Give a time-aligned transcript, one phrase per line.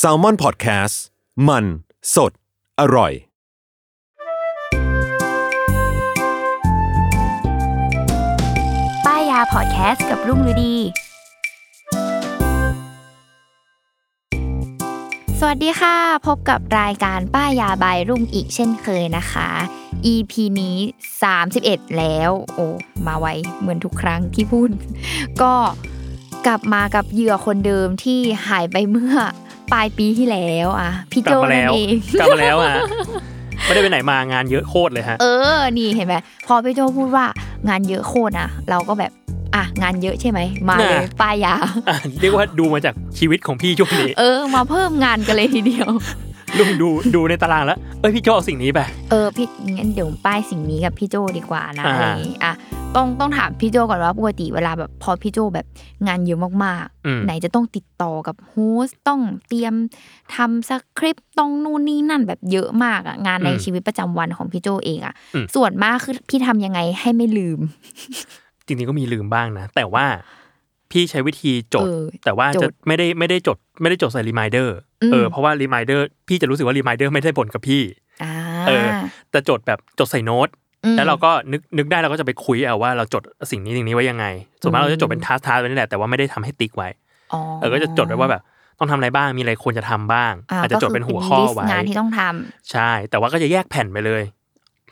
[0.00, 0.96] S a l ม o n PODCAST
[1.48, 1.64] มัน
[2.14, 2.32] สด
[2.80, 3.12] อร่อย
[9.06, 10.74] ป้ายยาพอดแคสต์กับรุ่งฤดี
[15.40, 19.48] สวัสดีค่ะ พบกับรายการป้ายยาบายรุ่งอีกเช่นเคยนะคะ
[20.12, 20.76] EP นี้
[21.36, 22.66] 31 แล้ว โอ้
[23.06, 23.26] มาไว
[23.58, 24.70] เหมือนทุกครั้งที่พูด
[25.42, 25.54] ก็
[26.46, 29.14] กลับมากับเหยื่อคนเดิมที่หายไปเมื่อ
[29.72, 32.74] ปลายปีที่แล้วอะพี่กโจลับมานั่แล้นวเองกลับมาแล้วอะ
[33.64, 36.14] ไม่ได้ไปไหนมางานเยอะโคตรเลยฮะ เออ นี่เห็นไหม
[36.46, 37.26] พอพี่โจพูดว่า
[37.68, 39.12] งานเยอะโคตรนะเราก็แบบ
[39.54, 41.54] อะงานเยอะใช่ไหมมาเลยน่ะป้ายยา
[41.88, 45.90] อะเรียกว่าดูมาจากชีวิตของพี่ช่วงนี้เออ มาเพิ่มงานกันเลยทีเดียว
[46.58, 52.52] ลุงดูดูในตารางแล้ว เอ้ยพี่โจเอาสิ่งนี้ไป เออพี่งั้นเดี๋ยวป้ายสิ่งนี้กับพี่โจดีกว่านะอ่าอะไรอย่างงี้อะ
[52.96, 55.66] ต้องต้องถามพี่โจก่อนว่าปกติเวลาแบบพอพี่โจแบบ
[56.06, 59.74] งานเยอะมากอืมๆไหนจะต้องติดต่อกับ host ต้องเตรียม
[60.34, 65.14] ทำสคริปต์ต้องนู่นนี่นั่นแบบเยอะมากอะงานในชีวิตประจำวันของพี่โจเองอะ
[65.54, 67.60] ส่วนมากคือพี่ทำยังไงให้ไม่ลืม
[68.66, 70.06] จริงๆก็มีลืมบ้างนะ แต่ว่า
[70.90, 77.82] พี่ใช้วิธีจดเออแต่ว่าจะ เออ จดไม่ได้ไม่ได้จด ไม่ได้จดใส่ reminderอืมเออเพราะว่า reminder พี่จะรู้สึกว่า reminder ไม่ได้ผลกับพี่
[78.24, 78.34] อ่า
[78.68, 78.88] เออ
[79.30, 80.65] แต่จดแบบจดใส่โน้ตอืม
[80.96, 84.26] แล้วเราก็นึกนึกได้เราก็จะไปคุยเอาว่าเราจดสิ่งนี้สิ่งนี้ไว้ยังไง
[84.62, 86.88] ส่วนมากอืมเราจะจดเป็น task task ไว้นี่แหละแต่ว่าไม่ได้ทำให้ติ๊กไว้
[87.32, 88.42] อ๋อเออก็จะจดไว้ว่าแบบ
[88.78, 94.22] ต้องทำอะไรบ้างมีอะไรควรจะทำบ้างาอาจจะจดเป็นหัวข้อก็คืไว้ลิสต์งานไว้ที่ต้องทำใช่ แต่ว่าก็จะแยกแผ่นไปเลย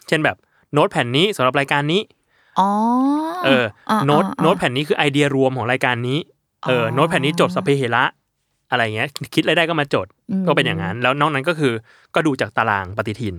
[0.09, 0.37] เช่นแบบ
[0.73, 2.01] โน้ตแผ่นนี้สำหรับรายการนี้
[2.61, 2.69] อ๋อ
[3.45, 6.19] เออออ่าโน้ตอ่าโน้ตแผ่นนี้คือไอเดียรวมของรายการนี้
[6.69, 8.05] เอออ๋อโน้ตแผ่นนี้จดสพเปเหระ
[8.71, 11.73] อะไรเงี้ย คิดอะไรได้ก็มาจดอืมก็เป็นอย่างนั้น แล้วนอกนั้นก็คือ
[12.15, 13.37] ก็ดูจากตารางปฏิทิน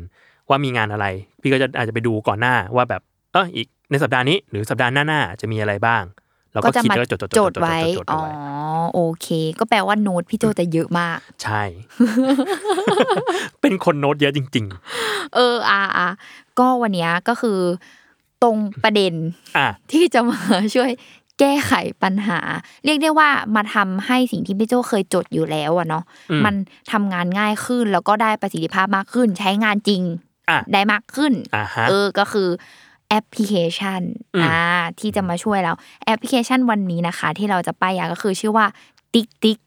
[0.49, 1.05] ว่ามีงานอะไร
[1.41, 3.01] พี่ก็จะอาจจะไปดูก่อนหน้าว่าแบบ
[3.33, 6.03] เอออีกในสัปดาห์นี้ หรือสัปดาห์หน้าๆจะมีอะไรบ้าง
[6.53, 8.31] เราก็จะคิดมาแล้วก็จดจดจดไว้จดอ๋อไว้
[8.93, 9.27] โอเค
[9.59, 11.63] ก็แปลว่าโน้ตพี่โจจะเยอะมาก ใช่
[13.61, 14.65] เป็นคนโน้ตเยอะจริง
[15.35, 16.07] เอออ่าอ่า
[16.59, 17.59] ก็วันเนี้ยก็คือ
[18.43, 20.39] ตรงประเด็นๆอะที่จะมา
[20.75, 20.91] ช่วย
[21.39, 21.73] แก้ไข
[22.03, 22.39] ปัญหา
[22.85, 26.55] เรียกได้ว่ามาทำให้สิ่งที่พี่โจเคยจดอยู่แล้วอะเนาะอืมมัน
[26.91, 30.24] ทำงานง่ายขึ้นแล้วก็ได้ประสิทธิภาพมากขึ้น ใช้งานจริงอะ
[30.73, 32.49] ได้มากขึ้นอ่าฮะเออก็คือ
[33.09, 34.01] แอปพลิเคชัน
[34.35, 34.55] อืมอ่า
[34.99, 35.73] ที่จะมาช่วยเรา
[36.05, 38.65] แอปพลิเคชันวันนี้นะคะ ที่เราจะป้ายยาก็คือชื่อว่า
[39.13, 39.57] TickTick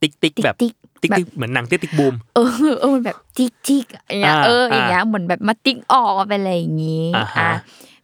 [0.00, 1.92] TickTick แบบ TickTick แบบติ๊กเหมือนหนัง Tick, Tick...
[1.98, 7.52] Boomเออเออมันแบบติ๊กติ๊กอย่างเงี้ยอ่าเอออย่างเงี้ยอ่าเหมือนแบบมาติ๊กออกมาเป็นอะไรอย่างงี้อ่าฮะอะ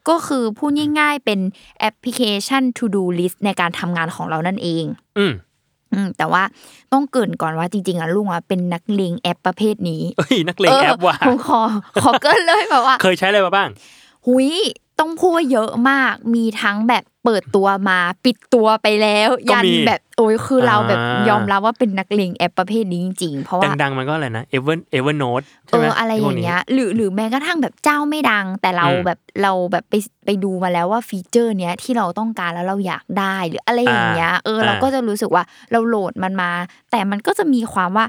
[0.09, 0.71] ก็คือพูด
[1.01, 1.41] ง่ายๆเป็น
[1.81, 4.85] แอปพลิเคชัน to do list ในการทำงานของเรานั่นเอง
[5.19, 5.33] อืมอืม
[6.19, 6.43] แต่ว่า
[6.93, 11.61] ต้องเกริ่นก่อนว่าจริงๆอะลุงอะเป็นนักเลงแอปประเภทนี้เอ้ยนักเลงแอปว่ะผมขอ
[12.03, 13.69] ขอเกริ่นเลยแบบว่า เคยใช้อะไรมาบ้าง
[14.27, 14.51] หุย
[15.01, 29.95] ต้องพูดว่าเยอะมากมีทั้งแบบเปิดตัวมาปิดตัวไปแล้วก็ยันมีแบบโอ้ยคือเราแบบอ่ายยอมรับว่าเป็นนักเลงแอปประเภทนี้จริงๆเพราะว่าดังๆมันก็อะไรนะ Ever Evernoteเอใช่ไหมออะไรอย่างเงี้ยหรือหรือแม้กระทั่งแบบเจ้าไม่ดัง แต่เราอืมแบบเราแบบไป
[30.25, 36.51] ไปดูมาแล้วว่าฟีเจอร์เนี้ยที่เราต้องการแล้วเราอยากได้หรืออะไรอย่างเงี้ยเออเราอ่าก็จะรู้สึกว่าเราโหลดมันมา
[36.91, 38.07] แต่มันก็จะมีความว่า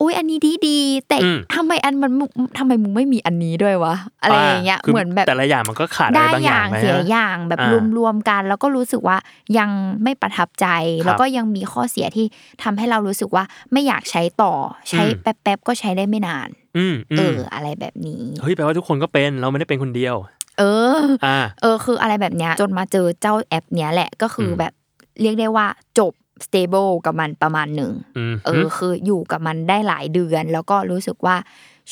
[0.00, 2.28] อุ้ยอันนี้ดีดีๆแต่อืมทำไมอันมันมึง
[2.58, 9.16] ทำไมมึงไม่มีอันนี้ด้วยวะอะไรอย่างเงี้ยคืเหมือนแบบแต่ละอย่างมันก็ขาดอะไรได้บางออย่าย่างงไหมเสียฮะอย่างแบบอ่ารวมๆกัน แล้วก็รู้สึกว่า
[9.58, 9.70] ยัง
[10.02, 10.66] ไม่ประทับใจ
[10.96, 12.26] ครับแล้วก็ยังมีข้อเสียที่
[12.62, 14.52] ทำให้เรารู้สึกว่าไม่อยากใช้ต่อ
[14.90, 20.16] ใช้อืมแป๊บๆก็ใช้ได้ไม่นานอืมอืเอมออะไรแบบนี้เฮ้ยแปลว่าทุกคนก็เป็นเราไม่ได้เป็นคนเดียว
[20.58, 20.62] เอ
[20.96, 24.72] ออ่าเออคืออะไรแบบเนี้ยจนมาเจอเจ้าแอปเนี้ยแหละก็คืออมแบบ
[25.20, 25.66] เรียกได้ว่า
[25.98, 26.12] จบ
[26.46, 31.36] stable กับมันประมาณหนึ่งอืมเออคืออยู่กับมันได้หลายเดือน แล้วก็รู้สึกว่า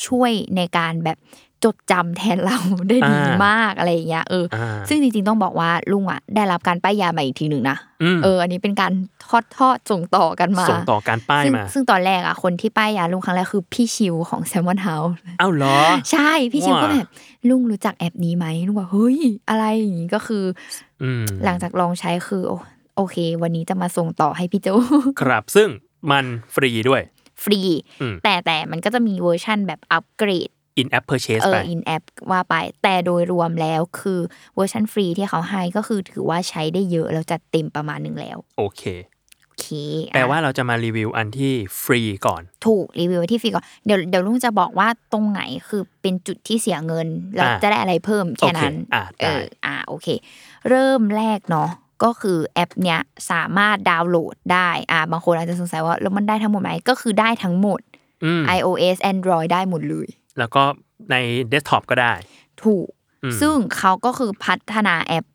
[0.05, 1.19] ช่วยในการแบบ
[1.65, 2.59] จดจำแทนเรา
[2.89, 8.93] ได้ดีอ่ามมากอะไรอย่างเงี้ยเออออ่าซึ่งจริงๆต้องบอกว่าลุงอะได้รับการป้ายยามาอีกทีหนึ่งนะอืมเออ อันนี้เป็นการ
[9.25, 15.77] ทอดทอดส่งต่อกันมา ส่งต่อการป้ายซึ่งมา ซึ่งตอนแรกอะคนที่ป้ายยาลุงครั้งแรกคือพี่ชิวของ Salmon Houseเอ้าเหรอ
[16.11, 17.09] ใช่พี่ชิวก็ว้าแบบ
[17.49, 19.17] ลุงรู้จักแอปนี้ไหมลุงบอกเฮ้ย
[19.49, 20.43] อะไรอย่างงี้ก็คือ
[21.01, 22.53] อืมหลังจากลองใช้คือโอ
[22.97, 24.67] โอเค วันนี้จะมาส่งต่อให้พี่โจ
[25.21, 25.69] ครับซึ่ง
[26.11, 27.01] มันฟรีด้วย
[27.43, 27.61] ฟรี
[28.01, 30.49] อืมแต่แต่มันก็จะมีเวอร์ชั่นแบบอัปเกรด
[30.81, 34.19] in app purchase เอไปอ in app ว่าไป แต่โดยรวมแล้วคือ
[34.55, 38.83] เวอร์ชันฟรีที่เขาให้ก็คือถือว่าใช้ได้เยอะแล้วจัดเต็มประมาณหนึ่งแล้ว โอเค
[39.45, 39.67] โอเค
[40.13, 41.53] แปลอะว่าเราจะมารีวิวอันที่
[41.83, 50.07] ฟรีก่อน ถูกรีวิวไว้ที่ฟรีก่อน เดี๋ยวเดี๋ยวลุงจะบอกว่าตรงไหนคือเป็นจุดที่เสียเงินแล้วอะจะได้อะไรเพิ่มแค่นั้นโอเคอะได้เอออะโอเค
[50.69, 51.69] เริ่มแรกเนาะ
[52.03, 52.99] ก็คือแอปเนี้ย
[53.31, 57.79] สามารถดาวน์โหลดได้อะบางคนอาจจะสงสัยว่าแล้วมันได้ทั้งหมดไหมก็คือได้ทั้งหมด
[58.23, 60.07] อืม iOS Android ได้หมดเลย
[60.39, 60.63] แล้วก็
[61.11, 61.15] ใน
[61.49, 62.13] เดสก์ท็อปก็ได้
[62.63, 62.87] ถูก
[63.23, 65.25] อืมซึ่งเขาก็คือพัฒนาแอป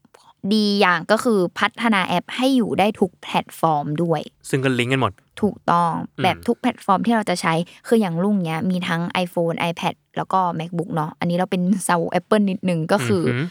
[0.53, 4.21] ดีอย่างก็คือพัฒนาแอปให้อยู่ได้ทุกแพลตฟอร์มด้วย
[4.51, 5.13] ซึ่งก็ลิงก์กันหมด
[5.43, 7.55] ถูกต้องอืมแบบทุกแพลตฟอร์มที่เราจะใช้
[7.89, 13.47] คืออย่างลุงเนี้ยมีทั้ง iPhone iPad แล้วก็ MacBook เนาะอันนี้เราเป็นเซา Apple นิดนึงก็คืออืม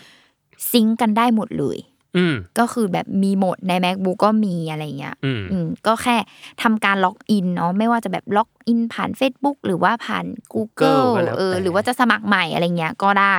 [0.72, 1.91] sync กันได้หมดเลยอืม
[2.60, 6.18] ก็คือแบบมีโหมดใน MacBook ก็มีอะไรเงี้ยอืมอืมก็แค่
[6.64, 13.38] ทำการล็อกอินเนาะไม่ว่าจะแบบล็อกอินผ่าน Facebook หรือว่าผ่าน Google ก็แล้วแต่เออหรือว่าจะสมัครใหม่อะไรเงี้ยก็ได้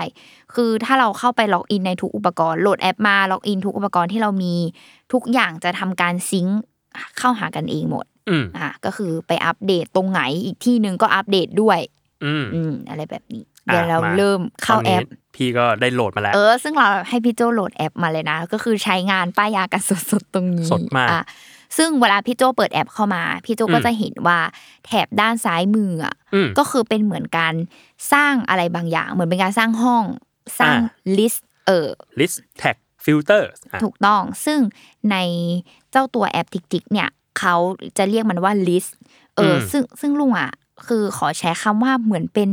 [0.54, 4.54] คือถ้าเราเข้าไปล็อกอินในทุกอุปกรณ์โหลดแอปมาล็อกอินทุกอุปกรณ์ที่เรามี
[5.12, 6.60] ทุกอย่างจะทำการ sync
[7.18, 11.78] เข้าหากันเองหมดอืมอะก็คือไปอัปเดตตรงไหนอีกที่หนึ่งก็อัปเดตด้วย
[12.25, 15.04] อืมอืมอะไรแบบนี้อะ เดี๋ยวเรามาเริ่มเข้าตัวแอปนี้
[15.35, 21.23] พี่ก็ได้โหลดมาแล้ว เออ ซึ่งเราให้พี่โจโหลดแอปมาเลยนะ ก็คือใช้งานป้ายยากันสดๆตรงนี้สดมากอะ
[21.76, 24.38] ซึ่งเวลาพี่โจเปิดแอปเข้ามา พี่โจก็อืมจะเห็นว่า
[24.87, 27.55] แถบด้านซ้ายมืออะอืมก็คือเป็นเหมือนการ
[28.12, 30.05] สร้างอะไรบางอย่าง เหมือนเป็นการสร้างห้อง
[30.61, 31.88] สร้างอ่าลิสต์เออ
[32.20, 33.43] list tag filter
[33.73, 34.59] อะถูกต้องซึ่ง
[35.11, 35.17] ใน
[35.91, 37.55] เจ้าตัวแอป TickTick เนี่ยเขา
[37.99, 38.91] จะเรียกมันว่า list
[39.37, 40.50] เอออมซึ่งซึ่งลุงอะ
[40.86, 42.50] คือขอใช้คำว่าเหมือนเป็น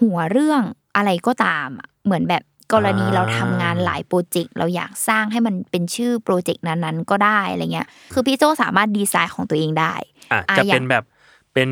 [0.00, 0.62] หัวเรื่อง
[0.96, 2.42] อะไรก็ตามอะเหมือนแบบ
[2.72, 9.94] กรณีเราทำงานหลายโปรเจกต์เราอยากสร้างให้มันเป็นชื่อโปรเจกต์นั้นๆ ก็ได้อะไรเงี้ย คือพี่โจสามารถดีไซน์ของตัวเองได้
[10.32, 11.04] อะอะอย่าเป็นแบบ
[11.54, 11.68] เป็น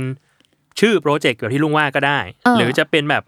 [0.81, 3.23] ชื่อโปรเจกต์แบบที่ลุงว่าก็ได้เออหรือจะเป็นแบบ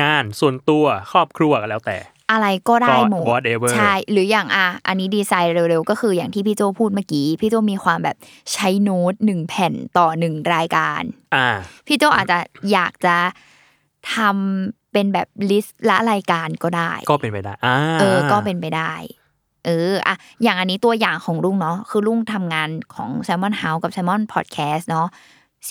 [0.00, 1.98] งานส่วนตัวครอบครัวก็แล้วแต่
[2.32, 8.16] อะไรก็ได้หมดก็ whatever ใช่หรืออย่างอะอันนี้ดีไซน์เร็วๆ ก็คืออย่างที่พี่โจพูดเมื่อกี้ พี่โจมีความแบบ
[8.52, 11.02] ใช้โน้ตหนึ่งแผ่นต่อหนึ่งรายการ
[11.34, 11.48] อ่า
[11.86, 12.38] พี่โจอาจจะ
[12.72, 13.16] อยากจะ
[14.14, 18.92] ทำเป็นแบบลิสต์ละรายการก็ได้ ก็เป็นไปได้อ่าเออ ก็เป็นไปได้
[19.66, 25.08] เอออะอย่างอันนี้ตัวอย่างของลุงเนาะคือลุงทำงานของ Salmon House กับ Salmon Podcast เนาะ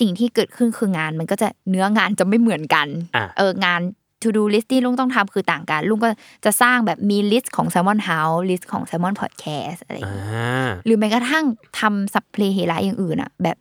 [0.00, 2.86] สิ่งที่เกิดขึ้นคืองานมันก็จะเนื้องานจะไม่เหมือนกัน
[3.16, 3.80] อะเอองาน
[4.22, 6.08] to do list ที่ลุงต้องทำคือต่างกัน ลุงก็
[6.44, 11.44] จะสร้างแบบมีลิสต์ของ Salmon House ลิสต์ของ Salmon Podcast อะไรอย่างอ่เงี้ยาหรือแม้กระทั่ง
[11.80, 13.58] ทำสัพเพเหระอย่างอื่นอะแบบ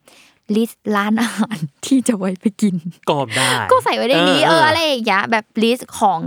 [0.56, 2.76] ลิสต์ร้านอาหารที่จะไว้ไปกิน
[3.10, 6.20] ก็ได้ ก็ใส่ไว้ในนี้เอออะไรอย่างเงี้ยแบบลิสต์ของ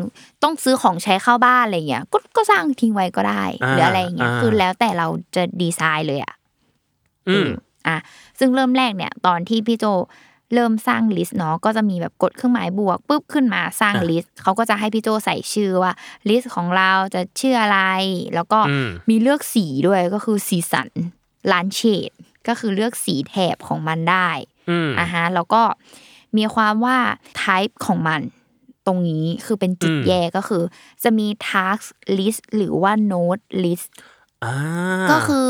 [0.43, 5.07] ต้องซื้อของใช้เข้าบ้านอะไรอย่างเงี้ยก็ก็สร้างทิ้งไว้ก็ได้อ่าหรืออะไรอย่างเงี้ยอ่าคือแล้วแต่เรา
[5.37, 6.35] จะดีไซน์เลยอะ
[7.29, 7.49] อืม
[7.89, 7.97] อะ
[8.39, 9.85] ซึ่งเริ่มแรกเนี่ย ตอนที่พี่โจ
[10.55, 15.93] เริ่มสร้างลิสต์เนาะก็จะมีแบบกดเครื่องหมายบวกปุ๊บขึ้นมาสร้างอะลิสต์เขาก็จะให้พี่โจใส่ชื่อว่า
[16.29, 17.81] ลิสต์ของเราจะชื่ออะไร
[18.35, 20.89] แล้วก็อืมมีเลือกสีด้วยก็คือสีสัน
[21.53, 22.11] ล้านเฉด
[22.49, 24.29] ก็คือเลือกสีแถบของมันได้
[24.71, 25.63] อืมอะฮะแล้วก็
[26.37, 26.97] มีความว่า
[27.43, 28.21] type ของมัน
[28.87, 30.63] ตรงนี้คือเป็นจุดอืมแยกก็คือ
[31.03, 31.85] จะมี task
[32.19, 33.89] list หรือว่า note list
[34.45, 34.55] อ่า
[35.11, 35.47] ก็คือ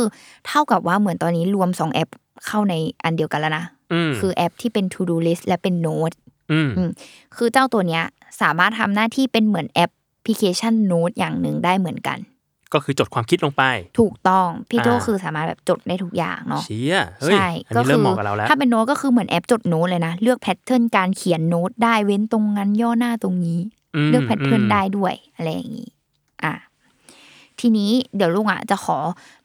[0.46, 2.08] เท่ากับว่าเหมือนตอนนี้รวมสองแอป
[2.46, 3.73] เข้าในอันเดียวกันแล้วนะม
[4.20, 6.16] คือแอปที่เป็น to do list และเป็น note
[6.52, 6.90] อืมอืม
[7.36, 8.04] คือเจ้าตัวเนี้ย
[8.40, 9.90] สามารถทำหน้าที่เป็นเหมือนแอป
[10.24, 12.18] พลิเคชัน note อย่างหนึ่งได้เหมือนกัน
[12.72, 13.62] ก็คือจดความคิดลงไป
[14.00, 25.88] ถูกต้อง พี่โจอ่าคือสามารถแบบจดได้ทุกอย่างเนาะเชี่ยเฮ้ยใช่อันนี้เริ่มเหมาะกับเราแล้วถ้าเป็นโน้ตก็คือเหมือนแอปจดโน้ตเลยนะ เลือก pattern การเขียนโน้ตได้เว้นตรงนั้นย่อหน้าตรงนี้เลือก pattern ได้ด้วยอะไรอย่างนี้
[26.44, 26.54] อะ
[27.60, 28.96] ทีนี้เดี๋ยวลุงอะจะขอ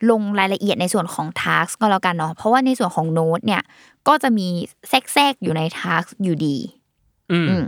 [0.09, 3.61] ลงรายละเอียดในส่วนของ task ก็แล้วกันเนาะเพราะว่าในส่วนของโน้ตเนี่ย
[4.09, 4.47] ก็จะมี
[4.89, 6.57] แทรกๆอยู่ใน task อยู่ดี
[7.31, 7.63] อืมอืม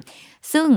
[0.53, 0.67] ซึ่ง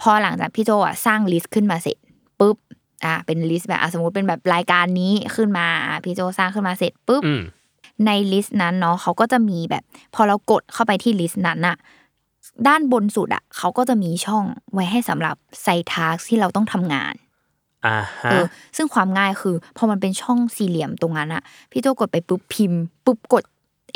[0.00, 1.96] พอหลังจากพี่โจอะสร้างลิสต์ขึ้นมาเสร็จ
[2.40, 2.56] ปุ๊บ
[3.04, 7.42] อะเป็นลิสต์แบบอะสมมติเป็นแบบรายการนี้ขึ้นมาอะพี่โจสร้างขึ้นมาเสร็จปุ๊บอืม
[8.06, 11.76] ในลิสต์นั้นเนาะเขาก็จะมีแบบ พอเรากดเข้าไปที่ลิสต์นั้นอะ
[12.68, 17.14] ด้านบนสุดอะเขาก็จะมีช่องไว้ให้สำหรับใส่ task ที่เราต้องทำงาน
[17.86, 18.44] อ่าฮะเออ
[18.76, 23.44] ซึ่งความง่ายคือพอมันเป็นช่องสี่เหลี่ยมตรงนั้นอะพี่โจกดไปปุ๊บพิมพ์ปุ๊บกด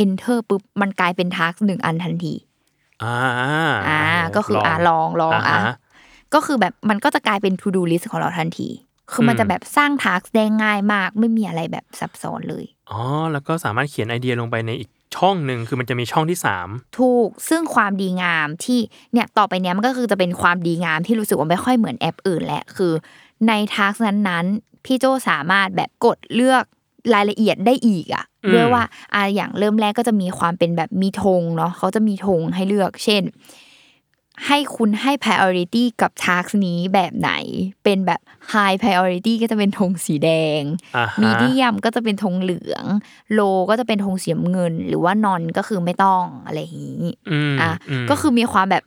[0.04, 2.34] enter ปุ๊บมันกลายเป็น task หนึ่งอันทันที
[3.02, 3.16] อ่า
[3.86, 4.00] อ่า
[4.36, 5.74] ก็คืออ่าลองลองอะฮะ
[6.34, 8.68] ก็คือแบบมันก็จะกลายเป็น to do list ของเราทันที
[9.12, 13.00] คือมันอืมจะแบบสร้างทาร์กได้ง่ายมาก ไม่มีอะไรแบบซับซ้อนเลยอ๋อ
[13.32, 16.68] แล้วก็สามารถเขียนไอเดียลงไปในอีกช่องหนึ่งคือมันจะมีช่องที่สาม
[16.98, 18.80] ถูกซึ่งความดีงามที่
[19.12, 22.92] เนี่ยต่อไปเนี้ยมันก็คือจะเป็นความดีงามที่รู้สึกว่าไม่ค่อยเหมือนแอปอื่นแหละคือ
[23.48, 26.64] ในทักนั้นๆ พี่โจสามารถแบบกดเลือก
[27.14, 28.82] รายละเอียดได้อีกอะ ด้วยว่า
[29.14, 33.22] อะอย่างเริ่มแรกก็จะมีความเป็นแบบมีธงเนาะเขาจะมีธงให้เลือก เช่น
[34.46, 37.30] ให้คุณให้ priority กับ task นี้แบบไหน
[37.84, 38.20] เป็นแบบ
[38.52, 40.30] high priority ก็จะเป็นธงสีแด
[40.60, 40.62] ง
[40.96, 42.84] อ่าฮะมีเดียมก็จะเป็นธงเหลือง
[43.32, 47.70] โลก็จะเป็นธงสีน้ำเงิน หรือว่านอนก็คือไม่ต้องอะไรอย่างนี้อืมอะ
[48.04, 48.84] มก็คือมีความแบบ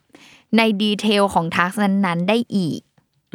[0.58, 2.82] ในดีเทลของทักษนั้นๆ ได้อีก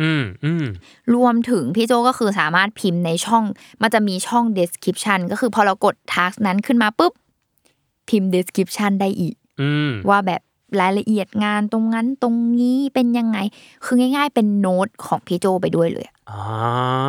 [0.00, 0.66] อืมอืม
[1.14, 3.44] รวมถึงพี่โจก็คือสามารถพิมพ์ในช่อง
[3.82, 7.12] มันจะมีช่อง description ก็คือพอเรากดทักนั้นขึ้นมาปุ๊บ
[8.08, 10.42] พิมพ์ description ได้อีกอืมว่าแบบ
[10.80, 13.38] รายละเอียดงานตรงนั้นตรงนี้เป็นยังไง
[13.84, 16.40] คือง่าย ๆ เป็นโน้ตของพี่โจไปด้วยเลยอ่า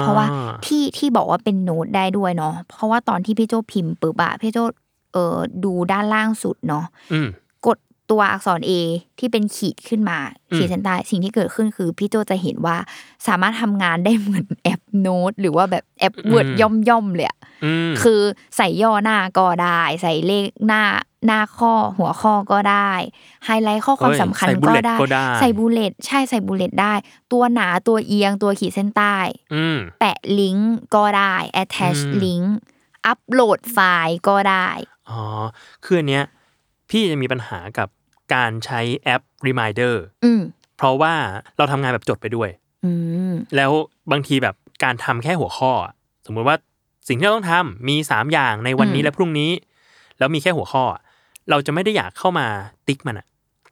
[0.02, 0.26] เพราะว่า
[0.66, 4.58] ที่ที่บอกว่าเป็นโน้ตได้ด้วยเนาะเพราะว่าตอนที่พี่โจพิมพ์ปุ๊บอะพี่โจ
[5.14, 7.49] เออดูด้านล่างสุดเนาะอืมกด
[8.12, 8.72] ตัวอักษร A
[9.20, 10.20] ที่เป็นขีดขึ้นมา
[10.52, 12.78] อืมขีดเส้นใต้สิ่งที่เกิดขึ้นคือพี่โจจะเห็นว่า
[13.28, 18.22] สามารถทำงานได้เหมือนแอปโน้ตหรือว่าแบบแอป Word ย่อมย่อมๆเลยอะอืมคือ
[18.58, 20.84] ใส่ย่อหน้าก็ได้ ใส่เลขหน้า
[21.26, 22.92] หน้าข้อหัวข้อก็ได้
[23.46, 26.94] ไฮไลท์ข้อความเอ้ยสำคัญใส่ก็ bullet ได้ก็ได้ ใส่ bullet ใช่ใส่ bullet ได้
[27.32, 29.18] ตัวหนาตัวเอียงตัวขีดเส้นใต้
[29.54, 32.56] อืมแปะลิงก์ก็ได้ attach อืมลิงก์
[33.06, 34.68] อัปโหลดไฟล์ก็ได้
[35.10, 35.22] อ๋อ
[35.86, 36.26] คืออันเนี้ย
[36.90, 37.88] พี่จะมีปัญหากับ
[38.34, 39.96] การใช้แอป Reminder
[40.26, 40.42] อืม
[40.78, 41.14] เพราะว่า
[41.58, 42.50] เราทำงานแบบจดไปด้วย
[42.86, 42.92] อื
[43.32, 43.72] มแล้ว
[44.12, 45.94] บางทีแบบการทำแค่หัวข้ออะ
[46.26, 46.56] สมมุติว่า
[47.08, 49.52] สิ่งที่เราต้องทำมีสามอย่างในวันนี้อืมและพรุ่งนี้
[50.20, 51.02] แล้วมีแค่หัวข้ออะ
[51.50, 52.48] เราจะไม่ได้อยากเข้ามา
[52.88, 53.26] ติ๊กมันอะ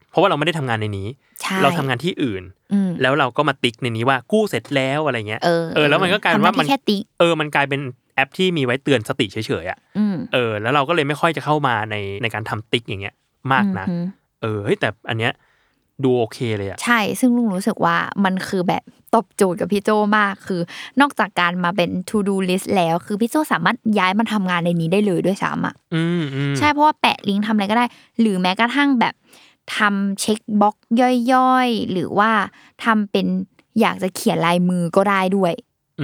[0.10, 1.08] เพราะว่าเราไม่ได้ทำงานในนี้
[1.42, 7.82] ใช่เราทำงานที่อื่นอืมแล้วเราก็มาติ๊กในนี้ว่ากู้เสร็จแล้วอะไรเงี้ยเออเออแล้วมันก็กลายเป็นว่าทำหมันที่แค่ติ๊กเออมันกลายเป็น
[8.16, 13.16] แอปที่มีไว้เตือนสติเฉยๆอะอืมเออ แล้วเราก็เลยไม่ค่อยจะเข้ามาในในการทำติ๊กอย่างเงี้ย
[13.52, 14.06] มากนะอืม
[14.42, 15.34] เออเฮ้ยแต่อันเนี้ย
[16.04, 20.62] ดูโอเคเลยอะใช่ซึ่งลุงรู้สึกว่ามันคือแบบตอบโจทย์กับพี่โจมากคือ
[21.02, 27.86] นอกจากการมาเป็น to do list แล้ว คือพี่โจสามารถย้ายมาทำงานในนี้ได้เลยด้วยซ้ำอะอืมอืมใช่เพราะว่าแปะลิงก์ทำอะไรก็ได้
[28.20, 29.14] หรือแม้กระทั่งแบบ
[29.78, 30.76] ทำเช็คบล็อก
[31.34, 32.32] ย่อยๆ หรือว่า
[32.84, 33.26] ทำเป็น
[33.82, 35.54] อยากจะเขียนลายมือก็ได้ด้วย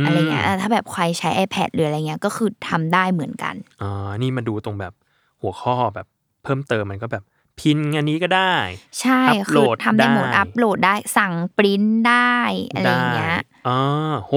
[0.04, 4.94] มอะไรเงี้ยอะถ้าแบบใครใช้ iPad หรืออะไรเงี้ยก็คือทำได้เหมือนกันอ่านี่มาดูตรงแบบ
[5.42, 6.08] หัวข้อแบบ
[6.44, 7.24] เพิ่มเติมมันก็แบบ
[7.60, 8.54] พินอันนี้ก็ได้
[9.02, 12.38] ใช่อัปโหลคือดทำได้หมดได้อัปโหลดได้สั่งปริ้นได้
[12.74, 14.34] อะไรเงี้ยได้อ่าโห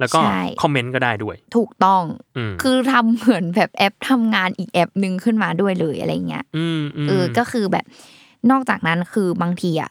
[0.00, 2.02] แล้วก็ใช่คอมเมนต์ก็ได้ด้วย ถูกต้อง
[2.36, 7.84] อืมคือทำเหมือนแบบแอปทำงานอีกแอปหนึ่งขึ้นมาด้วยเลยอะไรเงี้ยอืมอืมเออก็คือแบบ
[8.50, 9.90] นอกจากนั้นคือบางทีอะ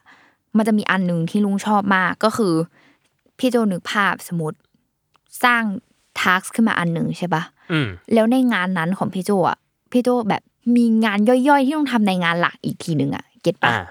[0.57, 2.53] มันจะมีอันหนึ่งที่ลุงชอบมากก็คือ
[3.39, 4.57] พี่โจนึกภาพสมมติ
[5.43, 5.63] สร้าง
[6.19, 9.57] task ขึ้นมาอันหนึ่งใช่ปะอืมแล้วในงานนั้นของพี่โจอะ
[9.91, 10.43] พี่โจแบบ
[10.75, 13.83] มีงานย่อยๆ ที่ต้องทำในงานหลักอีกทีหนึ่งอะเก็ตปะอ่า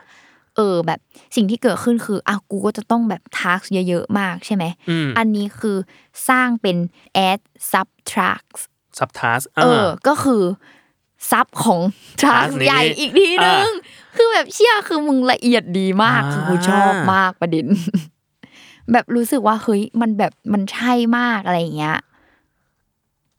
[0.57, 1.01] เออแบบ
[1.37, 5.77] สิ่งที่เกิดขึ้นคืออะกูก็จะต้องแบบ task เยอะๆมากใช่ไหมอืมอันนี้คือ
[6.29, 6.77] สร้างเป็น
[7.29, 7.41] add
[7.73, 8.55] subtask
[8.99, 10.43] subtask เออ ก็คือ
[11.31, 11.81] sub ของ
[12.23, 17.67] ทา Task สนี้ใหญ่อีกทีนึงอ่าคือแบบเชื่อคือมึงละเอียดดีมากอ่าคือกูชอบมากประเด็น
[18.93, 21.99] แบบรู้สึกว่าเฮ้ยมันแบบมันใช่มากอะไรอย่างเงี้ย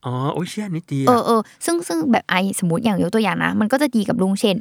[0.06, 4.58] อ๋อโอ้ยเชี่ยนิดเดียเออเออซึ่งซึ่งแบบไอสมมติอย่างยกตัวอย่างนะ มันก็จะดีกับลุงเช่น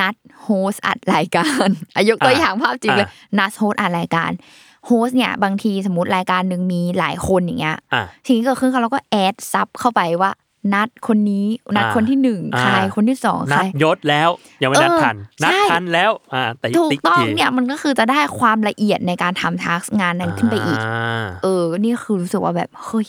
[0.00, 4.30] นัด host อัดรายการอายกตัวอย่างภาพจริงเลยนัดโฮสอัดรายการ
[4.86, 10.30] โฮสเนี่ยบางทีสมมติรายการหนึ่งมีหลายคนอย่างเงี้ยอะสิ่งที่เกิดขึ้นคือเราก็ add sub เข้าไปว่า
[10.74, 14.30] นัดคนนี้นัดอ่าคนที่หนึ่งอ่าใครคนที่สองนัใครดยศแล้ว
[14.62, 23.06] ยังไม่นัดเออทันนัดใช่ทันแล้วอ่าแต่ถูกติ๊กต้องทีเนี่ยมันก็คือจะได้ความละเอียดในการทำทักงานนั้นขึ้นไปอีกาเออ นี่คือรู้สึกว่าแบบเฮ้ย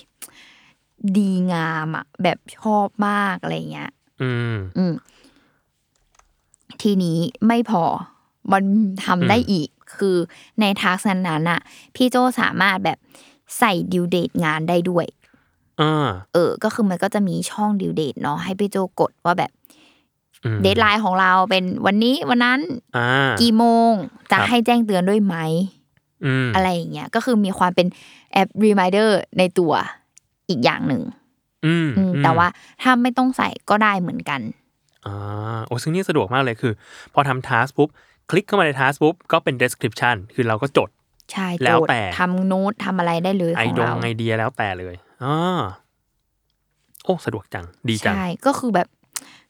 [1.18, 3.92] ดีงามอะแบบชอบมากอะไรเงี้ย
[4.22, 4.94] อืม อืม
[6.82, 7.18] ทีนี้
[7.48, 7.84] ไม่พอ
[8.52, 8.64] มัน
[9.06, 10.18] ทำได้อืมอีก คือ
[10.60, 11.60] ในทักษะนั้นน่ะ
[11.96, 12.98] พี่โจสามารถแบบ
[13.58, 15.06] ใส่ due date งานได้ด้วย
[15.82, 19.52] อ่าเออ ก็คือมันก็จะมีช่อง due date เนาะให้พี่โจกดว่าแบบ
[20.44, 22.60] อืม deadline ของเราเป็นวันนี้วันนั้น
[22.98, 23.10] อ่า
[23.42, 23.92] กี่โมง
[24.32, 25.36] จะครับให้แจ้งเตือนด้วยไหม
[26.26, 27.88] อืมอะไรอย่างเงี้ยก็คือมีความเป็น
[28.32, 29.74] แอป reminder ในตัว
[30.50, 31.04] อีกอย่างหนึ่ง
[31.66, 32.48] อืมอืมอืมแต่ว่า
[32.82, 34.42] ถ้าไม่ต้องใส่ก็ได้เหมือนกัน
[35.06, 35.16] อ่า
[35.66, 36.74] โอ้ซึ่งนี่สะดวกมากเลยคือ
[37.14, 37.90] พอทำ task ปุ๊บ
[38.30, 40.90] คลิกเข้ามาใน task ปุ๊บ ก็เป็น description คือเราก็จด
[41.32, 45.36] ใช่แล้วโจทย์แต่ทำโน้ตทำอะไรได้เลยไอของดงเราไอเดียแล้วแต่เลยอ๋อ
[47.04, 48.88] โอ้สะดวกจังดีจังใช่ก็คือแบบ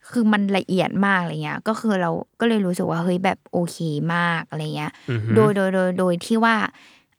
[0.09, 3.77] คือมันละเอียดมากอะไรเงี้ย ก็คือเราก็เลยรู้สึกว่าเฮ้ยแบบโอเค
[4.15, 6.55] มากอะไรเงี้ยอือฮึโดยโดยโดยโดยที่ว่า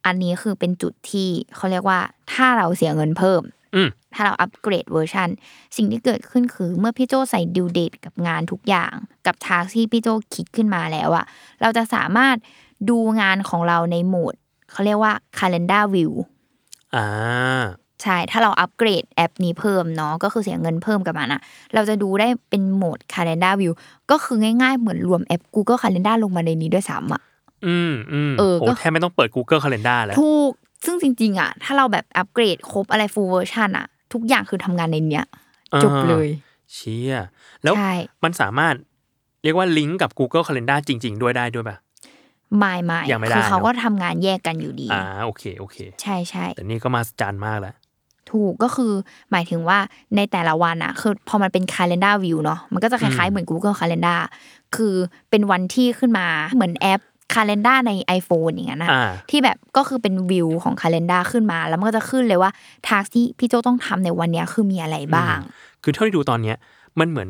[0.05, 1.99] อันนี้คือเป็นจุดที่เขาเรียกว่า
[2.33, 3.64] ถ้าเราเสียเงินเพิ่มอืม
[4.13, 5.29] ถ้าเราอัปเกรดเวอร์ชัน
[5.77, 8.93] สิ่งที่เกิดขึ้นคือเมื่อพี่โจใส่ due date กับงานทุกอย่าง
[9.25, 11.25] กับ task ที่พี่โจคิดขึ้นมาแล้วอะ
[11.61, 12.35] เราจะสามารถ
[12.89, 14.35] ดูงานของเราในโหมด
[14.71, 16.11] เขาเรียกว่า calendar view
[16.95, 17.05] อ่า
[18.03, 21.41] ใช่ ถ้าเราอัปเกรดแอปนี้เพิ่มเนาะก็คือเสียเงินเพิ่มกับมันอะ
[21.73, 23.73] เราจะดูได้เป็นโหมด calendar view
[24.11, 27.21] ก็คือง่ายๆ เหมือนรวมแอป Google Calendar ลงมาในนี้ด้วยซ้ำอะ
[27.65, 30.51] อืมอืมเออโอ้ก็แทบไม่ต้องเปิด Google Calendar แล้ว ถูก
[30.85, 35.25] ซึ่งจริงๆอะถ้าเราแบบอัปเกรดครบอะไร full version อะทุกอย่างคือทำงานในเนี้ย
[35.73, 36.27] อ่าจบเลย
[36.73, 37.15] เชี่ย
[37.63, 38.75] แล้วใช่มันสามารถ
[39.43, 41.77] เรียกว่าลิงก์กับ Google Calendar จริง ๆ ด้วยได้ด้วยป่ะ
[42.57, 47.75] ไม่ไม่ยังไม่ได้คือเขาเนอะก็ทำงานแยกกันอยู่ดีอ่าโอเคโอเค ใช่ใช่แต่นี่ก็มาจานมากแล้ว
[48.31, 48.93] ถูกก็คือ
[49.31, 49.77] หมายถึงว่า
[50.15, 54.19] ในแต่ละวันอะคือพอมันเป็น calendar view เนาะมันก็จะคล้ายๆเหมือน Google Calendar
[54.75, 54.93] คือ
[55.29, 57.01] เป็นวันที่ขึ้นมาเหมือนแอป
[57.33, 62.51] calendar ใน iPhone อย่างนั้นนะอ่าที่แบบก็คือเป็นวิวของ calendar ขึ้นมา แล้วมันก็จะขึ้นเลยว่า
[62.87, 65.37] task ที่พี่โจต้องทำในวันเนี้ยคือมีอะไรบ้าง
[65.83, 66.57] คือเท่าที่ดูตอนเนี้ย
[66.99, 67.29] มันเหมือน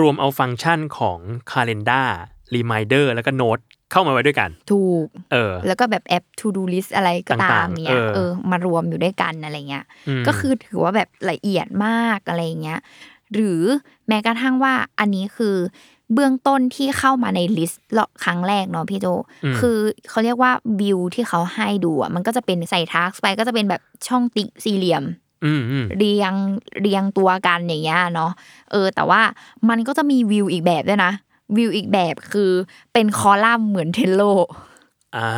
[0.00, 1.18] รวมเอาฟังก์ชันของ
[1.50, 2.08] Calendar
[2.54, 9.84] Reminder แล้วก็ Note เข้ามาไว้ด้วยกัน ถูก เออ แล้วก็แบบแอป to do list อะไรก็ตามต่างๆเนี่ยเออเออ มารวมอยู่ด้วยกันอะไรเงี้ย
[10.20, 12.80] มก็คือถือว่าแบบละเอียดมากอะไรเงี้ย
[13.34, 13.60] หรือ
[14.08, 15.56] แม้กระทั่งว่าอันนี้คือ
[16.12, 17.82] เบื้องต้นที่เข้ามาใน list
[18.24, 19.06] ครั้งแรกเนาะพี่โจ
[19.60, 19.76] คือ
[20.10, 25.04] เขาเรียกว่าวิวที่เขาให้ดูอะมันก็จะเป็นใส่ทักไปก็จะเป็นแบบช่องติ๊กสี่เหลี่ยม
[25.44, 26.32] อืมอืมเรียง
[26.80, 28.30] เรียงตัวกันอย่างเงี้ยเนาะ
[28.70, 29.20] เออ แต่ว่า
[29.68, 31.12] มันก็จะมีวิวอีกแบบด้วยนะ
[31.56, 32.50] วิวอีกแบบคือ
[32.92, 34.22] เป็นคอลัมน์เหมือนเทนโล
[35.16, 35.28] อ่า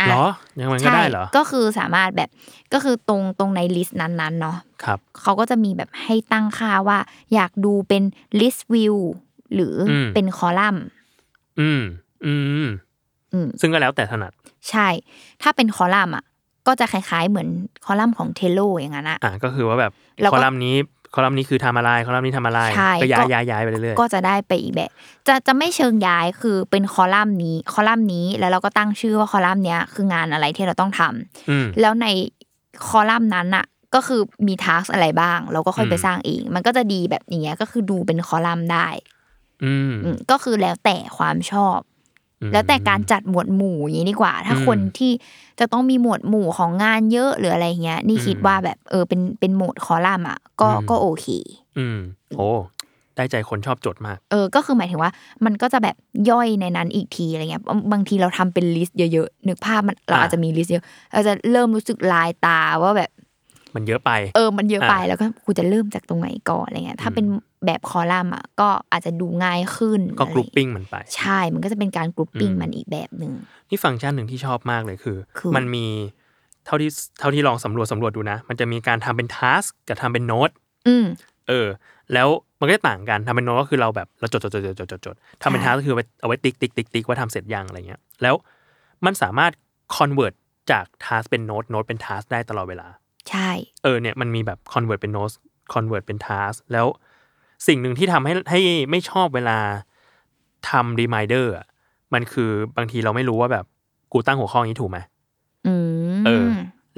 [0.00, 0.26] อะเหรอ
[0.58, 2.28] ยังมันก็ได้เหรอก็คือสามารถแบบ
[2.72, 6.98] ก็คือตรงตรงในลิสต์นั้นๆเนาะครับเขาก็จะมีแบบให้ตั้งค่าว่า
[7.34, 8.02] อยากดูเป็น
[8.40, 8.96] list view
[9.54, 10.84] หรืออมเป็นคอลัมน์
[11.60, 11.82] อืม
[12.26, 12.34] อื
[12.66, 12.68] ม
[13.32, 14.32] อืม ซึ่งก็แล้วแต่ถนัด
[14.70, 14.88] ใช่
[15.42, 16.24] ถ้าเป็นคอลัมน์อะ
[16.66, 17.48] ก็จะคล้ายๆ เหมือน
[17.84, 19.92] คอลัมน์ของเทโลอย่างนั้นอะอ่าก็คือว่าแบบ
[20.22, 20.76] แล้วก็คอลัมน์นี้
[21.14, 24.90] คอลัมน์นี้คือทำอะไรคอลัมน์นี้ทำอะไรใช่ก็ย้าก็ยย้ายย้ายไปเรื่อยก็จะได้ไปอีกแบบ
[25.26, 32.06] จะจะไม่เชิงย้ายคือเป็นคอลัมน์นี้ คอลัมน์นี้แล้วเราก็ตั้งชื่อว่าคอลัมน์เนี้ยคืองานอะไรที่เราต้องทำๆอืมแล้วใน
[32.88, 38.86] คอลัมน์นั้นอะก็คือมีทักอะไรบ้าง เราก็ค่อยไปอืมสร้างเอง มันก็จะดีแบบอย่างเงี้ยก็คือดูเป็นคอลัมน์ได้
[39.64, 41.78] อืมอืมก็คือแล้วแต่ความชอบ
[42.42, 45.12] อืมแล้วแต่การจัดหมวดหมู่อย่างนี้ดีกว่า ถ้าอืมคนที่
[45.60, 51.26] จะต้องมีหมวดหมู่ของงานเยอะหรืออะไรเงี้ย นี่คิดอืมว่าแบบเออเป็นเป็นโหมดคอลัมน์อะก็อืมก็โอเค
[51.78, 51.98] อืม
[52.36, 52.48] โอ้
[53.16, 55.10] ได้ใจคนชอบจดมาก เออ ก็คือหมายถึงว่า
[55.44, 55.96] มันก็จะแบบ
[56.30, 63.10] ย่อยในนั้นอีกทีอะไรเงี้ย บางบางทีเราทำเป็น list เยอะๆ นึกภาพมันเราอ่าอาจจะมี list เยอะ เราจะเริ่มรู้สึกลายตาว่าแบบ
[63.74, 67.26] มันเยอะไป เออ มันเยอะไปอ่าแล้วก็กูจะเริ่มจากตรงไหนก่อนอะไรเงี้ย ถ้าเป็น
[67.66, 73.32] แบบคอลัมน์อะก็อาจจะดูง่ายขึ้นก็อะไรกรุ๊ปปิ้งมันไป ใช่มันก็จะเป็นการ grouping อืมมันอีกแบบหนึ่ง
[73.70, 75.86] นี่ฟังก์ชันหนึ่งที่ชอบมากเลยคือคือ มันมี
[76.66, 80.50] เท่าที่เท่าที่ลองสำรวจสำรวจดูนะ มันจะมีการทำเป็น task กับทำเป็นโน้ต
[80.88, 81.04] อืม
[81.48, 81.68] เออ
[82.14, 82.28] แล้ว
[82.60, 88.34] มันก็จะต่างกันทำเป็นโน้ตก็คือเราแบบเราจดจดจดจดจดจดจดทำเป็นใช่ทัสก็คือเอาไว้ติ๊กติ๊กติ๊กติ๊กว่าทำเสร็จยังอะไรเงี้ย แล้ว
[89.04, 89.52] มันสามารถ
[89.96, 90.34] convert
[90.70, 92.88] จากทัสเป็นโน้ตโน้ตเป็นทัสได้ตลอดเวลา
[93.30, 93.50] ใช่
[93.82, 95.34] เออเนี่ยมันมีแบบ convert เป็น notes
[95.72, 96.86] convert เป็น task แล้ว
[97.66, 99.58] สิ่งหนึ่งที่ทำให้ให้ไม่ชอบเวลา
[100.70, 101.66] ทำ reminder อะ
[102.14, 103.64] มันคือบางทีเราไม่รู้ว่าแบบ
[104.12, 104.98] กูตั้งหัวข้อนี้ถูกไหม
[105.66, 105.74] อื
[106.20, 106.46] มเออ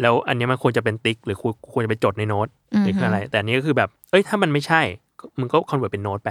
[0.00, 2.48] แล้วอันเนี้ยมันควรจะเป็นติ๊ก หรือควรควรจะไปจดในโน้ต
[2.82, 4.80] หรือคืออะไร แต่อันนี้ก็คือแบบ เอ้ยถ้ามันไม่ใช่
[5.18, 6.30] ก็มึงก็ convert เป็นโน้ตไป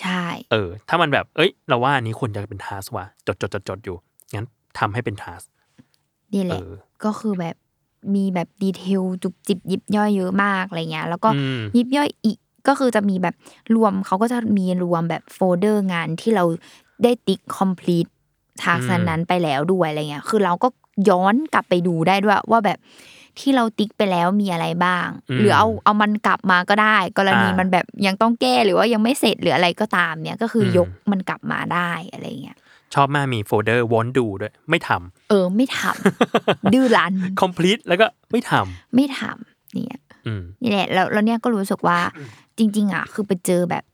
[0.00, 3.96] ใช่ เออ ถ้ามันแบบ เอ้ย เราว่าอันนี้ควรจะเป็น task ว่ะจดจดจดจดอยู่
[4.34, 4.46] งั้น
[4.78, 5.44] ทำให้เป็น task
[6.34, 6.70] นี่แหเอละอ
[7.04, 7.56] ก็คือแบบ
[8.14, 13.34] มีแบบ detail จุบจิบยิบย่อยเยอะมากอะไรเงี้ย แล้วก็อืมยิบย่อยอีก ก็คือจะมีแบบ
[13.76, 16.44] รวมเขาก็จะมีรวมแบบโฟลเดอร์งานที่เรา
[17.02, 18.10] ได้ติ๊ก complete
[18.62, 20.68] ทาร์กนั้นไปแล้วด้วยอะไรเงี้ย คือเราก็
[21.08, 22.78] ย้อนกลับไปดูได้ด้วยว่าแบบ
[23.40, 32.56] ที่เราติ๊กไปแล้วมีอะไรบ้างอืมหรือเอาเอามันกลับมาก็ได้ กรณีอ่ามัมันแบบยังต้องแก้หรือว่ายังไม่เสร็จหรืออะไรก็ตามเนี่ยก็คืออมยกมันกลับมาได้อะไรเงี้ย
[32.94, 34.90] ชอบมากมีโฟลเดอร์ won't do ด้วย ไม่ท
[35.30, 38.52] เออไม่ทำดื้อรั้นำ complete แล้วก็ไม่ท
[38.94, 40.03] ไม่ทำเนี่ยำอืม
[40.62, 41.98] นี่แหละแล้วแล้วเนี่ยก็รู้สึกว่า
[42.58, 43.84] จริง ๆ อะ คือไปเจอแบบ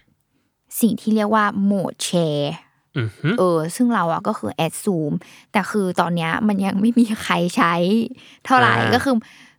[0.80, 2.54] สิ่งที่เรียกว่าโหมดแชร์
[2.98, 5.12] อือหือเออ ซึ่งเราอะก็คือ assume
[5.52, 7.74] แต่คือตอนเนี้ยมันยังไม่มีใครใช้
[8.44, 9.14] เท่าไหร่อ่าก็คือ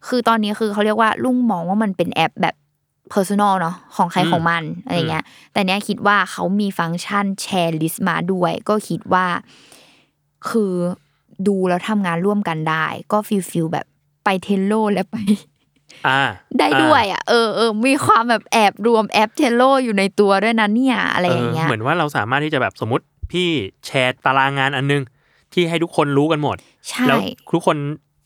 [0.08, 2.56] คือตอนนี้คือเขาเรียกว่าลุงมองว่ามันเป็นแอปแบบ
[3.14, 9.26] personal เนาะของใครอืมของมันอะไรเงี้ย แต่เนี้ยคิดว่าเขามีฟังก์ชันแชร์ list มาด้วย ก็คิดว่า
[10.50, 10.74] คือ
[11.48, 13.86] ดูแล้วทำงานร่วมกันได้ ก็ feel feel แบบ
[14.24, 15.51] ไป Trello และไปอ่า
[16.60, 23.48] ได้ด้วยอะเออเออมีความแบบแอบรวมแอป Trello อยู่ในตัวด้วยนะเนี่ยอะไรอย่างเงี้ยเหมือนว่าเราสามารถที่จะแบบสมมติพี่
[23.86, 25.04] แชร์ตารางงานอันนึง
[25.54, 26.58] ที่ให้ทุกคนรู้กันหมด
[26.90, 27.20] ใช่แล้ว
[27.54, 27.78] ทุกคน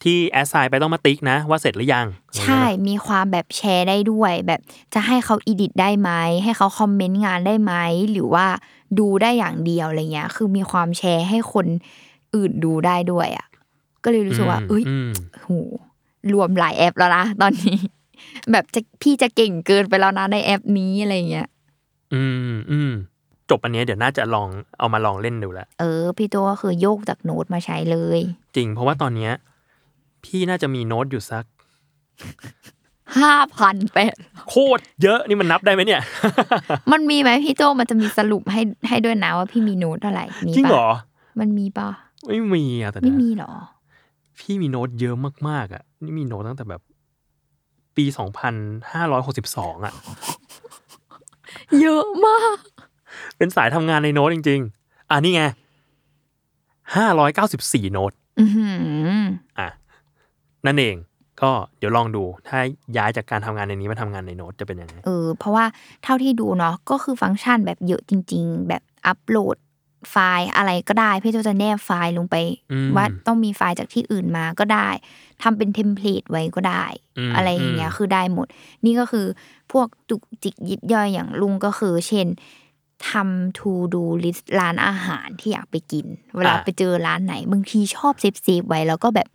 [0.03, 2.07] ที่ assign ไปต้องมาติ๊กนะ ว่าเสร็จหรือยัง
[2.39, 4.61] ใช่มีความแบบแชร์ได้ด้วย แบบ
[4.93, 6.11] จะให้เขาอีดิทได้ไหม
[6.43, 7.73] ให้เขาคอมเมนต์งานได้ไหม
[8.11, 8.45] หรือว่า
[8.99, 11.65] ดูได้อย่างเดียวอะไรเงี้ย คือมีความแชร์ให้คน
[12.35, 13.47] อื่นดูได้ด้วยอะ
[14.03, 15.11] ก็เลยรู้สึกว่าเอ้ยอืม
[15.43, 15.49] โห
[16.33, 17.77] รวมหลายแอปแล้วนะตอนนี้
[18.51, 21.47] แบบจะพี่จะเก่งเกินไปแล้วนะในแอปนี้อะไรเงี้ย
[22.13, 22.91] อืมอืม
[23.49, 28.19] จบอันเนี้ยเดี๋ยวน่าจะลองเอามาลองเล่นดูแหละเออ พี่ตัวก็คือโยกจากโน้ตมาใช้เลย
[28.55, 29.31] จริงเพราะว่าตอนเนี้ย
[30.23, 31.43] พี่น่าจะมีโน้ตอยู่สัก
[33.19, 34.15] ห้าพันแปด
[34.49, 36.01] โคตรเยอะนี่มันนับได้ไหมเนี่ย
[36.91, 40.89] มันมีไหมพี่โจมันจะมีสรุปให้ให้ด้วยนะว่าพี่มีโน้ตเท่าไหร่มีจริงปะเหรอ
[41.39, 41.89] มันมีปะ
[42.27, 43.51] ไม่มีอะแต่ไม่นะมีเหรอ
[44.39, 45.15] พี่มีโน้ตเยอะ
[45.49, 46.81] มากๆอะ นี่มีโน้ตตั้งแต่แบบ
[47.95, 48.53] ปีสองพัน
[48.93, 49.93] ห้าร้อยหกสิบสองอะ
[51.81, 52.57] เยอะมาก
[53.37, 55.43] เป็นสายทำงานในโน้ตจริง ๆ อะนี่ไง
[56.95, 58.67] ห้าร้อยเก้าสิบสี่โน้ตอือหื
[59.19, 59.21] อ
[59.59, 59.67] อะ
[60.65, 60.95] นั่นเอง
[61.41, 62.59] ก็เดี๋ยวลองดูถ้า
[62.97, 65.65] ย้ายจากการทำงานในนี้มาทำงานในโน้ตจะเป็นยังไงเออเพราะว่า
[66.03, 69.57] เท่าที่ดูเนาะก็คือฟังก์ชันแบบเยอะจริง ๆ แบบอัปโหลด
[70.11, 72.35] ไฟล์อะไรก็ได้ พี่โจจะแนบไฟล์ลงไป
[72.71, 74.89] อืมว่าต้องมีไฟล์จากที่อื่นมาก็ได้
[75.41, 76.85] ทำเป็น template ไว้ก็ได้
[77.17, 78.47] อืมอะไรอย่างเงี้ยอืมคือได้หมด
[78.85, 79.25] นี่ก็คือ
[79.71, 82.27] พวกจุกจิกยิบย่อยอย่างลุงก็คือ เช่น
[83.09, 89.34] ทำ to do list ร้านอาหารที่อยากไปกิน เวลาไปเจอร้านไหนบางทีชอบ save save ไว้แล้วก็แบบอ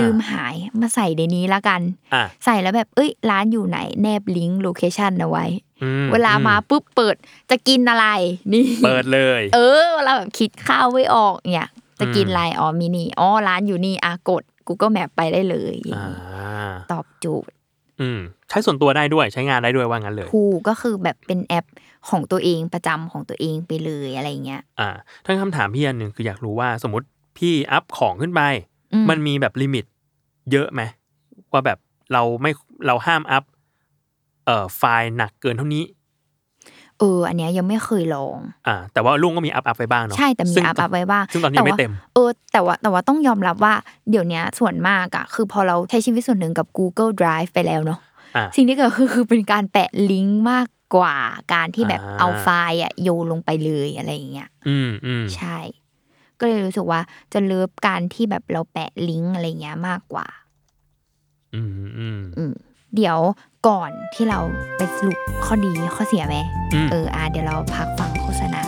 [0.00, 1.80] ลืมหายมาใส่ในนี้ละกัน
[2.14, 5.44] อะใส่แล้วแบบเอ้ย ร้านอยู่ไหนแนบลิงก์ location เอาไว้
[5.82, 7.16] อืมเวลามาอืปุ๊บเปิด
[7.50, 8.06] จะกินอะไร
[8.52, 11.68] นี่เปิดเลย เออเวลาแบบคิดข้าวไม่ออกเนี่ย
[12.00, 16.06] จะกินอืมอะไรอ๋อมีนี่อ๋อร้านอยู่นี่อากด Google Map ไปได้เลยอ่า
[16.92, 17.54] ตอบโจทย์
[18.00, 21.66] อืมใช้ส่วนตัวได้ด้วยใช้งานได้ด้วยว่างั้นเลยคูก็คือแบบเป็นแอป
[22.10, 24.88] ของตัวเองประจำของตัวเองไปเลยอะไรเงี้ยอ่า
[25.26, 27.06] ทั้งคำถามพี่อันหนึ่งคืออยากรู้ว่าสมมติ
[27.38, 28.42] พี่อัพของขึ้นไป
[28.75, 29.84] อื มมันมีแบบ limit
[30.52, 30.82] เยอะไหม
[31.52, 31.78] ว่าแบบ
[32.12, 32.50] เราไม่
[32.86, 33.44] เราห้ามอัพ
[34.46, 35.84] เอ่อไฟล์หนักเกินเท่านี้
[36.98, 43.74] เออ อันเนี้ยยังไม่เคยลอง อ่า แต่ว่าลุงก็มีอัพอัพไปบ้างเนาะ ใช่ แต่มีซึ่งอัพอัพไว้บ้าง ซึ่งตอนนี้ว่าไม่เต็ม เออ แต่ว่าแต่ว่าต้องยอมรับว่า
[44.10, 47.98] เดี๋ยวเนี้ยส่วนมากอะคือพอเราใช้ชีวิตส่วนหนึ่งกับ Google Drive ไปแล้วเนาะ
[48.36, 51.16] อ่าสิ่งที่เกิดคือคือเป็นการแปะลิงก์มากกว่า
[51.54, 55.58] การที่แบบอ่าเอาไฟล์อะโยนลงไปเลยอะไรอย่างเงี้ย อืมอืมใช่
[56.40, 57.00] ก็เลยรู้สึกว่า
[57.32, 60.26] จะเลิฟการที่แบบเราแปะลิงก์อะไรเงี้ยมากกว่า
[61.54, 62.52] อืมอืมอืม
[62.96, 63.18] เดี๋ยว
[63.68, 64.40] ก่อนที่เรา
[64.76, 66.36] ไปสรุปข้อดีข้อเสียไหม
[66.74, 68.60] อืมเอออะเดี๋ยวเราพักฟังโฆษณา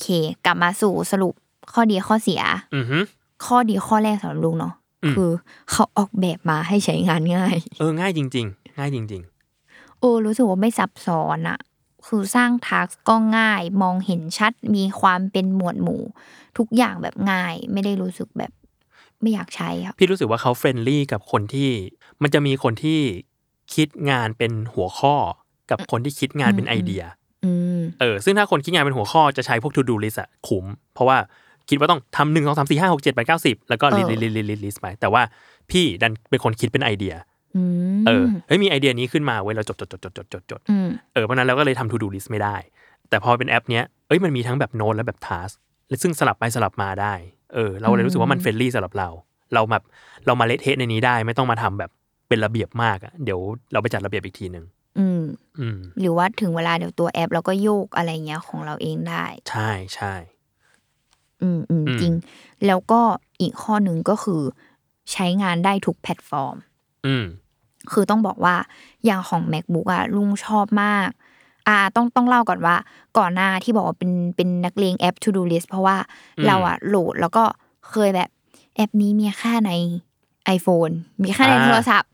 [0.00, 0.08] เค
[0.44, 1.34] กลับมาสู่สรุป
[1.72, 2.42] ข้อดีข้อเสีย
[2.74, 2.98] อืมฮึ
[3.46, 5.30] ข้อดีข้อแรกสำหรับลุงเนาะอืมคือ
[5.70, 9.22] เขาออกแบบมาให้ใช้งานง่าย เออง่ายจริง ๆ ง่ายจริง
[9.98, 11.58] โอ้รู้สึกว่าไม่ซับซ้อนอะ
[12.06, 16.02] คือสร้างทักก็ง่าย มองเห็นชัดมีความเป็นหมวดหมู่
[16.58, 18.52] ทุกอย่างแบบง่าย ไม่ได้รู้สึกแบบ
[19.20, 21.70] ไม่อยากใช้ครับๆพี่รู้สึกว่าเขาเฟรนลี่กับคนที่
[22.22, 23.00] มันจะมีคนที่
[23.74, 25.14] คิดงานเป็นหัวข้อ
[25.70, 27.23] กับคนที่คิดงานเป็นไอเดียอืม
[28.00, 31.16] เออซึ่งถ้าคนคิดงานเป็นหัวข้อจะใช้พวก to do list อะคุ้มเพราะว่า
[31.68, 35.22] คิดว่าต้องทำหนึ่งสองสามสี่ห้าหกเจ็ดแปดเก้าสิบแล้วก็ list เออ list list list list ไปแต่ว่า
[35.70, 37.14] พี่ดันเป็นคนคิดเป็นไอเดีย
[38.06, 40.60] เออเฮ้ยมีไอเดียนี้ขึ้นมาเว้ยเราจดจดจดจดจดจดจด
[41.14, 42.56] เออเพราะนั้นเราก็เลยทำ to do list ไม่ได้
[43.08, 45.54] แต่พอเป็นแอปเนี้ยเอ้ยมันมีทั้งแบบโน้ตและแบบ task
[45.88, 47.14] และซึ่งสลับไปสลับมาได้
[47.54, 49.08] เออเราเลยรู้สึกว่ามัน friendly สำหรับเรา
[49.54, 49.82] เราแบบ
[50.26, 51.90] เรามาเละเทะในนี้ได้ไม่ต้องมาทำแบบ
[52.28, 53.40] เป็นระเบียบมากอะเดี๋ยว
[53.72, 54.64] เราไปจัดระเบียบอีกทีหนึ่ง
[54.98, 55.22] อืม
[55.58, 60.12] อืมหรือว่าถึงเวลาเดี๋ยวตัวแอปเราก็โยกอะไรเงี้ยของเราเองได้ ใช่ใช่
[61.42, 62.14] อืมอืมอืมจริง
[62.66, 63.00] แล้วก็
[63.40, 64.42] อีกข้อหนึ่งก็คือ
[65.12, 66.56] ใช้งานได้ทุกแพลตฟอร์ม
[67.06, 67.24] อืม
[67.92, 68.56] คือต้องบอกว่า
[69.04, 71.08] อย่างของ macbook อะลุงชอบมาก
[71.68, 72.76] อ่า ต้องต้องเล่าก่อนว่า
[73.18, 75.96] ก่อนหน้าที่บอกว่าเป็นเป็นนักเลงแอป to do list เพราะว่า
[76.38, 77.44] อืมเราอะโหลดแล้วก็
[77.90, 78.28] เคยแบบ
[78.76, 79.72] แอปนี้มีแค่ใน
[80.56, 82.13] iPhone มีแค่ในอ่าโทรศัพท์อ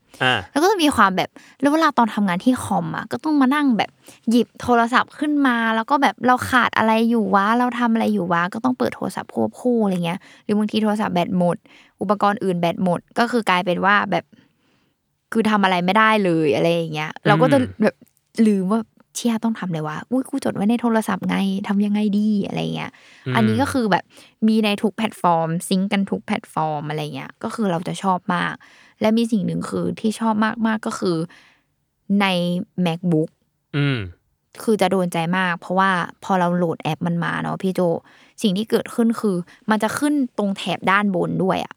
[0.51, 1.29] แล้วก็จะมีความแบบ
[1.61, 3.89] แล้วเวลาตอนทำงานที่คอมอะก็ต้องมานั่งแบบ
[4.29, 11.57] หยิบโทรศัพท์ขึ้นมา แล้วก็แบบเราขาดอะไรอยู่วะเราทำอะไรอยู่วะก็ต้องเปิดโทรศัพท์ควบคู่อะไรเงี้ย หรือบางทีโทรศัพท์แบตหมด
[12.01, 14.25] อุปกรณ์อื่นแบตหมด ก็คือกลายเป็นว่าแบบ
[15.33, 17.95] คือทำอะไรไม่ได้เลยอะไรอย่างเงี้ย เราก็จะแบบ
[18.47, 18.81] ลืมว่า
[19.15, 21.35] เชี่ยต้องทำเลยวะอุ้ยกูจดไว้ในโทรศัพท์ไง
[21.67, 22.91] ทำยังไงดีอะไรเงี้ย
[23.27, 24.03] อืมอันนี้ก็คือแบบ
[24.47, 28.53] มีในทุกแพลตฟอร์ม sync กันทุกแพลตฟอร์มอะไรเงี้ย ก็คือเราจะชอบมาก
[29.01, 31.17] และมีสิ่งหนึ่งคือที่ชอบมากมากๆก็คือ
[32.21, 32.25] ใน
[32.85, 33.29] MacBook
[33.77, 33.99] อืม
[34.63, 35.91] คือจะโดนใจมาก เพราะว่า
[36.23, 37.81] พอเราโหลดแอปมันมาเนาะพี่โจ
[38.41, 39.35] สิ่งที่เกิดขึ้นคือ
[39.69, 41.73] มันจะขึ้นตรงแถบด้านบนด้วยอะ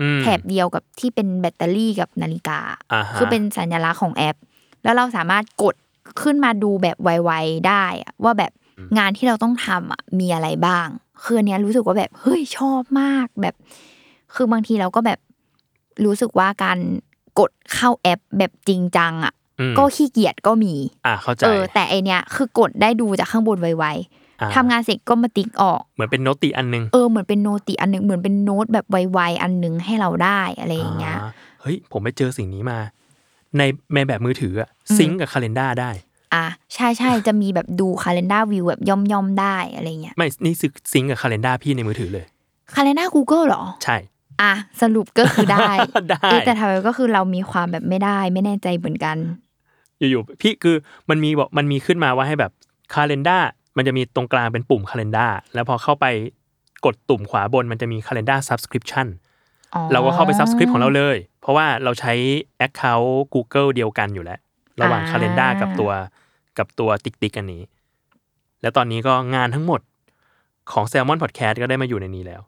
[0.00, 2.60] อืมแถบเดียวกับที่เป็นแบตเตอรี่กับนาฬิกา
[2.92, 4.36] อ่าฮะคือเป็นสัญลักษณ์ของแอป
[4.84, 5.74] แล้วเราสามารถกด
[6.22, 8.52] ขึ้นมาดูแบบไวๆได้อะว่าแบบ
[8.98, 10.86] งานที่เราต้องทำอะมีอะไรบ้าง
[11.22, 13.54] คืออันเนี้ยรู้สึกว่าแบบเฮ้ยชอบมากแบบ
[14.34, 15.18] คือบางทีเราก็แบบ
[16.04, 16.78] รู้สึกว่าการ
[17.38, 20.74] กดเข้าแอปแบบจริงจังอะอืมก็ขี้เกียจก็มี
[21.06, 23.86] อ่าเข้าใจเออแต่ไอเนี้ยคือกดได้ดูจากข้างบนไว
[24.40, 32.78] อ่าๆทำงานเสร็จก็มาติ๊กออก เหมือนเป็นโนติอันนึง เออเหมือนเป็นโนติอันหนึ่งเหมือนเป็นโน้ตแบบไวๆอันหนึ่งให้เราได้อะไรอย่างเงี้ยอ่าเฮ้ยผมไปเจอสิ่งนี้มา
[33.58, 33.62] ใน
[33.94, 35.90] ในแบบมือถืออะซิงกับคาล endar ได้
[36.34, 42.26] อะใช่ใช่จะมีแบบดู calendar view แบบย่อมย่อมๆได้อะไรเงี้ย ไม่นี่คือซิงกับคาล endar พี่ในมือถือเลย
[42.74, 43.96] calendar Google เหรอ ใช่
[44.40, 45.66] อะสรุปก็คือได้
[46.10, 49.16] ได้เอ๊ะแต่ทำไมก็คือเรามีความแบบไม่ได้ ไม่แน่ใจเหมือนกัน
[49.98, 50.76] อยู่ๆพี่คือ
[51.10, 52.52] มันมีบอกมันมีขึ้นมาว่าให้แบบ
[52.94, 53.42] คาล endar
[53.76, 56.06] มันจะมีตรงกลางเป็นปุ่มคาล endar แล้วพอเข้าไป
[56.84, 59.06] กดตุ่มขวาบนมันจะมี calendar subscription
[59.74, 62.12] อ๋อเราก็เข้าไป subscribe ของเราเลย เพราะว่าเราใช้
[62.66, 64.40] account Google เดียวกันอยู่แล้ว
[64.80, 65.90] ระหว่าง calendar กับตัว
[66.58, 67.62] กับตัวติ๊กติ๊กอันนี้
[68.62, 69.80] แล้วตอนนี้ก็งานทั้งหมด
[70.72, 72.40] ของ Salmon Podcast ก็ได้มาอยู่ในนี้แล้ว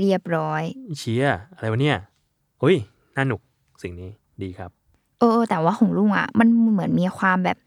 [0.00, 0.62] เรียบร้อย
[0.98, 1.96] เชียอะไรวะเนี่ย
[2.60, 2.76] เฮ้ย
[3.16, 3.40] น่าหนุก
[3.82, 4.10] สิ่งนี้
[4.42, 4.70] ดีครับ
[5.18, 7.58] เออเออ แต่ว่าของลุงอะ มันเหมือนมีความแบบ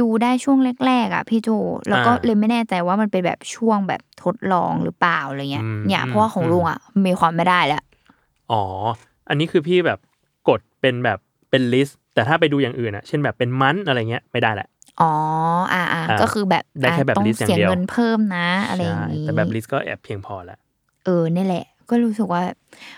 [0.00, 1.48] ดูได้ช่วงแรกๆอะพี่โจ
[1.88, 7.82] แล้วก็อ่าเลยไม่แน่ใจว่ามันเป็นแบบช่วงแบบทดลองหรือเปล่าอะไรเงี้ยอืมเนี่ยอืมเพราะว่าของลุงอะมีความไม่ได้แล้ว
[8.52, 8.62] อ๋อ
[9.28, 9.98] อันนี้คือพี่แบบ
[10.48, 11.18] กดเป็นแบบ
[11.50, 14.68] เป็นลิสต์แต่ถ้าไปดูอย่างอื่นอะเช่นแบบเป็นมันอะไรเงี้ยไม่ได้แหละ
[15.00, 15.12] อ๋อ
[15.72, 20.58] อ่าอ่าอ่าก็คือแบบได้แค่แบบอะต้อง list อย่างเสียเดียวเงินเพิ่มนะ อะไรอย่างใช่นี้แต่แบบลิสต์ก็แอบเพียงพอแล้ว
[21.04, 22.42] เออนี่แหละ ก็รู้สึกว่า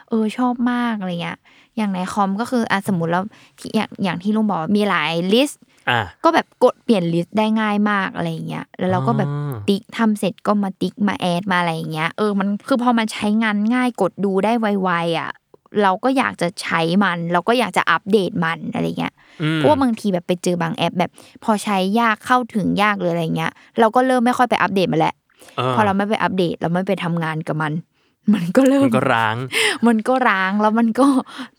[0.09, 1.39] เออชอบมากอะไรเงี้ย
[1.77, 3.25] อย่างในคอมก็คืออะสมมติแล้ว
[3.59, 15.31] ที่อย่างอย่างที่ลุงบอกว่ามีหลาย list อ่าก็แบบกดเปลี่ยน list ได้ง่ายมากอะไรอย่างเงี้ย แล้วเราก็แบบอ๋อติ๊กทำเสร็จก็มาติ๊กมา add มาอะไรอย่างเงี้ย เออมันคือพอมันใช้งานง่ายกดดูได้ไวๆอะ
[15.83, 21.11] เราก็อยากจะใช้มัน เราก็อยากจะอัปเดตมันอะไรเงี้ยอืมเพราะว่าบางทีแบบไปเจอบางแอป แบบ
[21.45, 25.15] พอใช้ยากเข้าถึงยากเลยอะไรเงี้ย เราก็เริ่มไม่ค่อยไปอัปเดตมันแหละ
[25.75, 27.73] พอเราไม่ไปอัปเดตเราไม่ไปทำงานกับมัน
[28.35, 29.37] มันก็เริ่มมันก็ร้าง
[29.87, 31.07] มันก็ร้างแล้วมันก็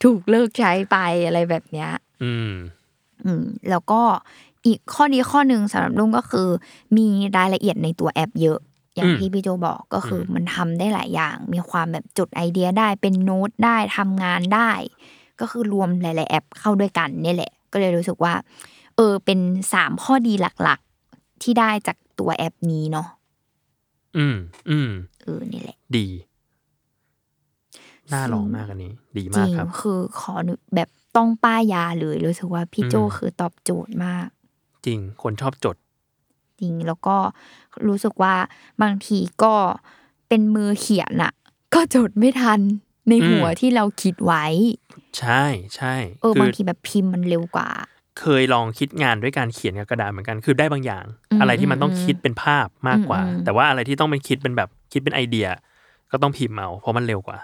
[0.04, 0.96] ถูกเลิกใช้ไป
[1.26, 1.90] อะไรแบบเนี้ย
[2.22, 2.52] อืม
[3.24, 4.02] อืม แล้วก็
[4.66, 6.48] อีกข้อดีข้อหนึ่งสำหรับลุงก็คือ
[6.96, 8.58] มีรายละเอียดในตัวแอปเยอะ
[8.94, 14.70] อย่างอืมที่พี่โจบอกก็คืออมันทำได้หลายอย่าง มีความแบบจดไอเดียได้เป็นโน้ตได้ทำงานได้
[15.40, 18.34] ก็คือรวมหลาย ๆ แอปเข้าด้วยกันเนี่ยแหละ ก็เลยรู้สึกว่า
[18.96, 19.38] เออ เป็น
[19.72, 20.80] สามข้อดีหลัก
[21.12, 23.08] ๆ ที่ได้จากตัวแอปนี้เนาะ
[24.16, 24.36] อืม
[24.70, 24.90] อืม
[25.22, 26.06] เออนี่แหละ ดี
[28.14, 30.34] น่าลองมากอันนี้ ดีจมากริงครับ คือขอ
[30.74, 34.26] แบบต้องป้ายยาเลยรู้สึกว่าพี่โจอืมคือตอบโจทย์มาก
[34.86, 35.76] จริงคนชอบจด
[36.60, 37.16] จริงแล้วก็
[37.86, 38.34] รู้สึกว่า
[38.82, 39.54] บางทีก็
[40.28, 41.32] เป็นมือเขียนอะ
[41.74, 42.60] ก็จดไม่ทัน
[43.08, 44.44] ในหัวอืมที่เราคิดไว้
[45.18, 45.44] ใช่
[45.76, 47.68] ใช่เออคืบางทีแบบพิมพ์มันเร็วกว่า
[48.20, 55.46] เคยลองคิดงานด้วยการเขียนกับกระดาษเหมือนกันคือได้บางอย่างอืมอะไรที่มันต้องอืมคิดเป็นภาพมากกว่าอืมอืมแต่ว่าอะไรที่ต้องเป็นคิดเป็นแบบคิดเป็นไอเดีย
[56.10, 57.38] ก็ต้องพิมพ์เอาเพราะมันเร็วกว่า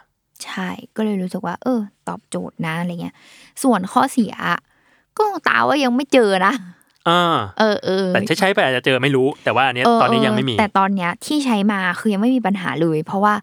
[0.45, 3.15] ใช่ก็เลยรู้สึกว่า เออ ตอบโจทย์นะอะไรเงี้ย
[3.63, 4.61] ส่วนข้อเสียอะ
[5.19, 6.55] ก็ตาว่ายังไม่เจอนะ
[7.09, 13.35] อ่าเออเออแต่ใช้ใช้ไปอาจจะเจอไม่รู้ แต่ว่าอันเนี้ยเตอนนี้ยังไม่มี แต่ตอนเนี้ยที่ใช้มาคือยังไม่มีปัญหาเลย เพราะว่า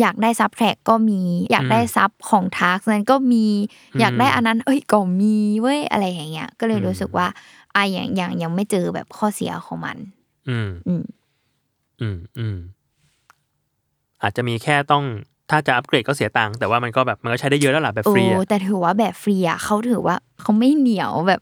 [0.00, 3.46] อยากได้ซับแทร็กก็มี อยากได้ซับของทาร์กนั้นก็มี
[3.94, 7.26] อืมอยากได้อันนั้น เอ้ยก็มีเว้ยอะไรอย่างเงี้ย ก็เลยอืมรู้สึกว่า
[7.74, 9.96] อะยังยังยังไม่เจอแบบข้อเสียของมัน
[10.48, 11.04] อืมอืม
[12.00, 12.56] อืมอืม
[14.22, 15.04] อาจจะมีแค่ต้อง
[15.52, 21.40] ถ้าจะอัปเกรดก็เสียตังค์แต่ว่ามันก็แบบมันก็ใช้ได้เยอะแล้วล่ะแบบโอ้ฟรีอะแต่ถือว่าแบบฟรีอะเขาถือว่าเขาไม่เหนียวแบบ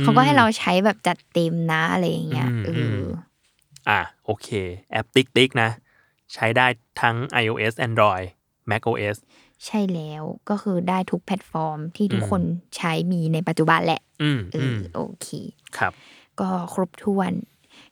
[0.00, 3.04] เขาก็ให้เราใช้แบบจัดเต็มนะอะไรอย่างเงี้ยเอออ
[3.88, 4.48] อะโอเค
[4.92, 5.70] แอป TickTick นะ
[6.34, 6.66] ใช้ได้
[7.00, 8.26] ทั้ง iOS Android
[8.70, 9.16] macOS
[9.66, 12.42] ใช่แล้วก็คือได้ทุกแพลตฟอร์มที่ทุกอืมคน
[12.76, 15.28] ใช้มีในปัจจุบันแหละ อืมเออือมอโอเค
[15.78, 15.92] ครับ
[16.40, 17.32] ก็ครบถ้วน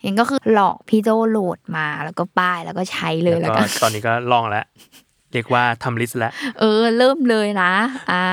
[0.02, 4.64] เห็นก็คือหลอกพี่โจโหลดมาแล้วก็ป้ายแล้วก็ใช้เลยแล้แล้ววก็ก็ตอนนี้ก็ลองแล้ว
[5.32, 7.72] เรียกว่าทำ list แล้ว เออ เริ่มเลยนะ
[8.10, 8.24] อ่า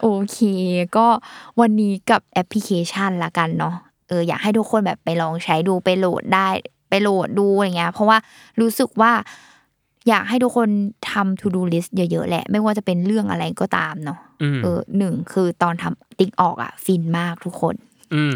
[0.00, 0.38] โอเค
[0.96, 1.06] ก็
[1.60, 3.74] วันนี้กับแอปพลิเคชันละกันเนาะ
[4.08, 6.48] เออ อยากให้ทุกคนแบบไปลองใช้ดูไปโหลดได้
[6.90, 8.18] ไปโหลดดูอะไรเงี้ย เพราะว่า
[8.60, 9.12] รู้สึกว่า
[10.08, 10.68] อยากให้ทุกคน
[11.10, 17.74] ทำ to do list เยอะๆแหละ ไม่ว่าจะเป็นเรื่องอะไรก็ตามเนาะอืมเออหนึ่งคือตอนทำติ๊กออกอะ ฟินมากทุกคน
[18.14, 18.32] อืม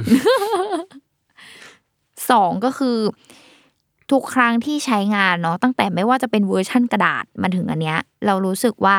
[2.30, 2.98] สองก็คือ
[4.12, 8.96] ทุกครั้งที่ใช้งานเนาะตั้งแต่ไม่ว่าจะเป็นเวอร์ชั่นกระดาษมาถึงอันเนี้ย เรารู้สึกว่า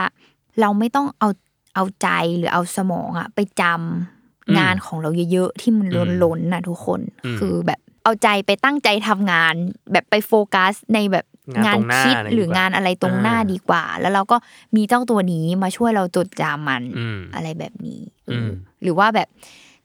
[0.60, 1.30] เราไม่ต้องเอา
[1.76, 9.54] เอาใจหรือเอาสมองอะไปจำงานของเราเยอะๆที่มันล้นล้นๆน่ะทุกคนอืมคือแบบเอาใจไปตั้งใจทำงาน
[9.92, 11.26] แบบไปโฟกัสในแบบ
[11.66, 14.38] งานตรงหน้าคิดอะไรหรืองานอะไรตรงหน้าอ่าดีกว่า แล้วเราก็
[14.76, 18.52] มีเจ้าตัวนี้มาช่วยเราจดจำมันอืมอะไรแบบนี้เอออม
[18.84, 19.28] หรือว่าแบบ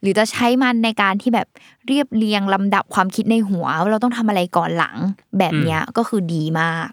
[0.01, 1.47] หรือจะใช้มันในการที่แบบ
[1.87, 4.95] เรียบเรียงลำดับความคิดในหัวว่าเราต้องทำอะไรก่อนหลัง
[5.39, 6.89] แบบเนี้ยก็คือดีมาก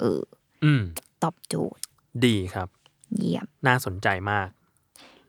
[0.00, 0.20] เออ
[0.64, 0.82] อืม
[1.22, 1.82] ตอบโจทย์
[2.24, 2.68] ดีครับ
[3.16, 4.48] เยี่ยม น่าสนใจมาก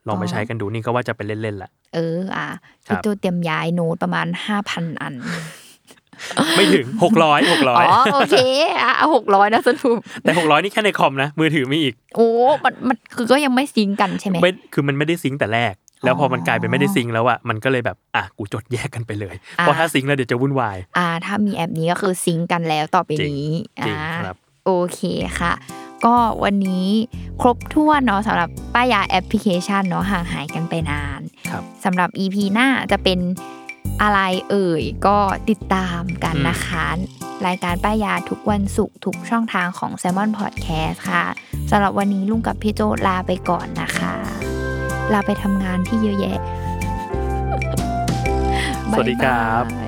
[0.06, 2.48] ลองไปอ๋อใช้กันดูนี่ก็ว่าจะไปเล่นๆแหละ เออ อะ
[2.86, 5.14] ครับพี่โจเตรียมย้ายโน้ตประมาณห้าพันอัน
[6.56, 8.36] ไม่ถึงหกร้อยหกร้อยอ๋อโอเค
[8.82, 12.28] อะหกร้อยนะสรุป แต่หกร้อยนี่แค่ในคอมนะ มือถือมีอีก โอ้
[12.64, 23.54] มันมันคือก็ยังไม่ซิงค์กันใช่ไหมไม่คือมันไม่ได้ซิงค์แต่แรก แล้วพอมันกลายเป็นไม่ได้ซิงค์แล้วอะมันก็เลยแบบอะกูจดแยกกันไปเลยอ่าเพราะถ้าซิงค์แล้วเดี๋ยวจะวุ่นวายอ่า ถ้ามีแอปนี้ก็คือซิงค์กันแล้วต่อไปจริงนี้
[23.86, 25.00] จริงอ่าครับโอเค
[25.40, 25.52] ค่ะ
[26.04, 26.88] ก็วันนี้
[27.40, 33.18] ครบถ้วนเนาะสำหรับป้ายาแอปพลิเคชันเนาะห่างหายกันไปนานครับสำหรับ EP หน้าจะเป็น
[34.02, 35.18] อะไรเอ่ยก็
[35.50, 36.86] ติดตามกันนะคะ
[37.46, 41.24] รายการป้ายาทุกวันศุกร์ทุกช่องทางของ s ซ l m o n Podcast ค่ะ
[41.70, 44.37] สำหรับวันนี้ลุงกับพี่โจลาไปก่อนนะคะ
[45.12, 46.38] ลาไปทำงานที่เยอะแยะ
[48.90, 49.87] สวัสดีครับายา